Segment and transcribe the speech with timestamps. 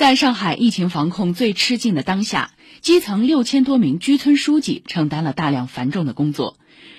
[0.00, 6.56] 在上海疫情防控最吃劲的当下，基层六千多名居村书记承担了大量繁重的工作。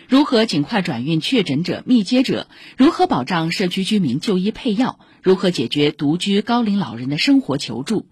[0.08, 2.48] 如何尽快转运确诊者、密接者？
[2.78, 5.00] 如何保障社区居民就医配药？
[5.24, 8.06] 如何解决独居高龄老人的生活求助？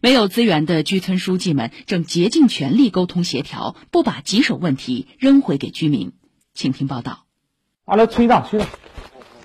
[0.00, 6.12] 没有资源的居村书记们正竭尽全力沟通协调，不把棘手问题扔回给居民。
[6.54, 7.24] 请听报道。
[7.84, 8.68] 好了，催账，催账。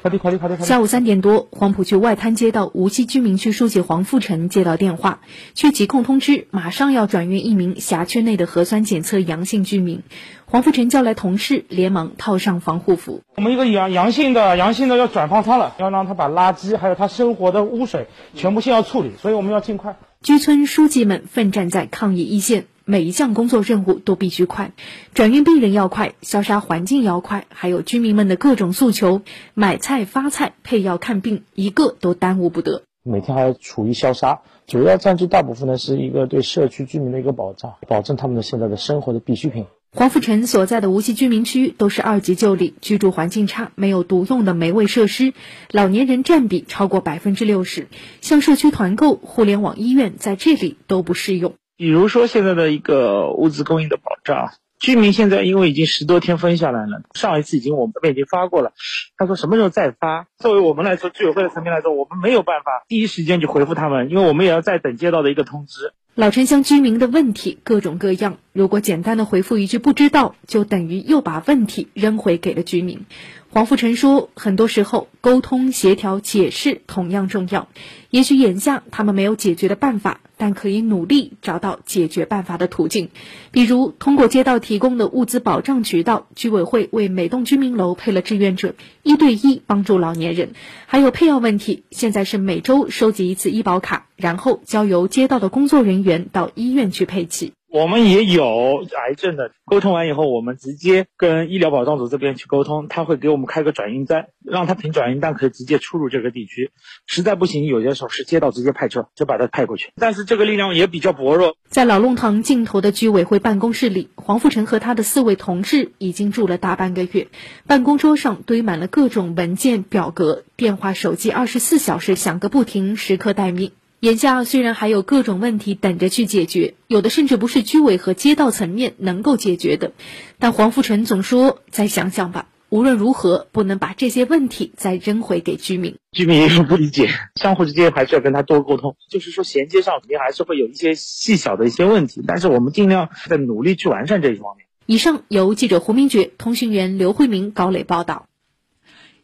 [0.03, 0.59] 快点，快点，快点！
[0.59, 5.21] 下午三点多，黄浦区外滩街道无锡居民区书记黄富成接到电话，
[5.53, 10.03] 区疾控通知，马上要转运一名辖区内的核酸检测阳性居民。
[10.43, 13.21] 黄富成叫来同事，连忙套上防护服。
[13.37, 19.95] 我们一个阳阳性的阳性的要转方舱了，要让他把垃圾还有他生活的污水全部先要处理，所以我们要尽快。
[20.23, 22.63] 居村书记们奋战在抗疫一线。
[22.85, 24.71] 每一项工作任务都必须快，
[25.13, 29.21] 转运病人要快，消杀环境要快，还有居民们的各种诉求，
[29.53, 32.83] 买菜、发菜、配药、看病，一个都耽误不得。
[33.03, 39.65] 每天还要处于消杀，主要占据大部分呢，是一个对社区居民的一个保障，保证他们的现在的生活的必需品。
[39.95, 45.35] 黄富成所在的无锡居民区都是二级旧里，居住环境差，没有独用的煤卫设施，
[45.69, 47.87] 老年人占比超过百分之六十，
[48.19, 51.53] 像社区团购、互联网医院在这里都不适用。
[51.77, 58.73] 比如说现在的一个物资供应的保障，居民现在因为已经十多天分下来了，上一次已经我们这边已经发过了，
[59.15, 60.25] 他说什么时候再发？
[60.39, 65.93] 作为我们来说，居委会的层面来说，我们没有办法第一时间就回复他们，因为我们也要再等接到的一个通知。
[66.15, 73.05] 老城乡居民的问题各种各样，如果简单的回复一句不知道，就等于又把问题扔回给了居民。
[73.53, 77.67] 黄富成说，很多时候沟通、协调、解释同样重要。
[78.09, 80.19] 也许眼下他们没有解决的办法。
[80.35, 83.09] 但可以努力找到解决办法的途径，
[83.51, 88.73] 比如通过街道提供的物资保障渠道，居委会为每栋居民楼配了志愿者，
[89.03, 90.49] 一对一帮助老年人。
[90.87, 97.53] 还有配药问题，现在是每周收集一次医保卡，然后交由街道的工作人员到医院去配齐。
[97.73, 106.69] 我们也有癌症的，沟通完以后，我们直接跟医疗保障组这边去沟通，他会给我们开个转运站，让他凭转运单可以直接出入这个地区。
[107.07, 109.91] 实在不行，有些时候是街道直接派车就把他派过去。
[109.95, 111.55] 但是这个力量也比较薄弱。
[111.67, 117.29] 在老弄堂尽头的居委会办公室里，黄富成和他的四位同事已经住了大半个月，
[117.65, 123.71] 办公桌上堆满了各种文件、表格，电话、手机二十四小时响个不停，时刻待命。
[124.03, 129.93] 眼下虽然还有各种问题等着去解决，有的甚至不是居委和街道层面能够解决的，
[130.39, 132.49] 但黄富成总说再想想吧。
[132.67, 135.95] 无论如何，不能把这些问题再扔回给居民。
[136.11, 138.97] 居民也有不理解，相互之间还是要跟他多沟通。
[139.09, 144.65] 就是说衔接上肯定还是会有一些细小的一些问题，但是我们尽量在努力去完善这一方面。
[144.85, 148.25] 以上由记者胡明觉、通讯员刘慧明、高磊报道。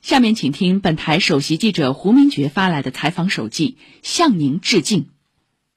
[0.01, 5.07] 下面请听本台首席记者胡明觉发来的采访手记，向您致敬。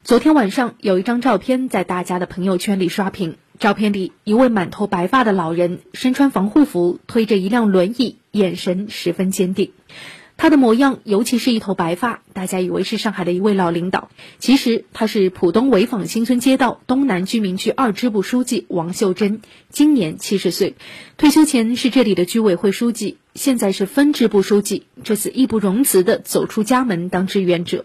[0.04, 9.72] 昨天晚上有一张照片在大家的朋友圈里刷屏，照片里一位满头白发的老人，身穿防护服，推着一辆轮椅，眼神十分坚定。
[10.36, 14.08] 他的模样，尤其是一头白发，大家以为是上海的一位老领导，
[14.38, 20.74] 其实他是浦东潍坊新村街道东南居民区二支部书记王秀珍，今年七十岁，
[21.16, 24.84] 退休前是这里的居委会书记，现在是分支部书记。
[25.04, 27.84] 这次义不容辞地走出家门当志愿者。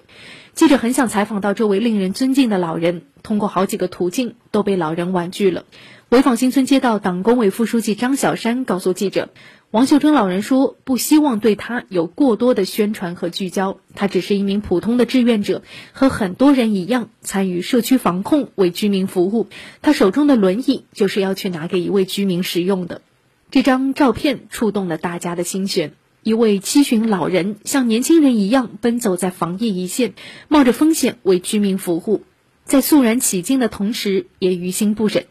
[0.54, 5.66] 记者很想采访到这位令人尊敬的老人，通过好几个途径都被老人婉拒了。
[6.10, 9.30] 潍坊新村街道党工委副书记张小山告诉记者。
[9.70, 19.48] 王秀珍老人说：“不希望对他有过多的宣传和聚焦，他只是一名普通的志愿者，和很多人一样参与社区防控，为居民服务。
[19.82, 23.02] 他手中的轮椅就是要去拿给一位居民使用的。”
[23.50, 25.94] 这张照片触动了大家的心弦。
[26.22, 30.14] 一位七旬老人像年轻人一样奔走在防疫一线，
[30.50, 32.24] 冒着风险为居民服务，
[32.66, 35.28] 在肃然起敬的同时，也于心不忍。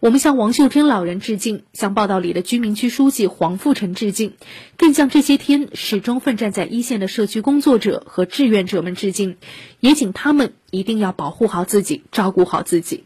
[0.00, 4.32] 我们向王秀珍老人致敬，向报道里的居民区书记黄富成致敬，
[4.76, 9.36] 更向这些天始终奋战在一线的社区工作者和志愿者们致敬，
[9.78, 13.04] 也请他们一定要保护好自己，照顾好自己。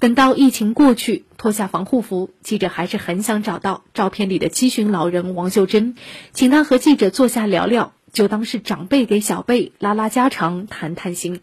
[0.00, 5.96] 等到疫情过去，脱下防护服，记者还是很想找到照片里的七旬老人王秀珍，
[6.32, 11.40] 请他和记者坐下聊聊，就当是长辈给小辈拉拉家常，谈谈心。